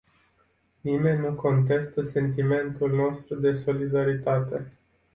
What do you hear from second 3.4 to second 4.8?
solidaritate.